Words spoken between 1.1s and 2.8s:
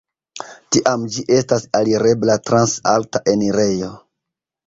ĝi estas alirebla trans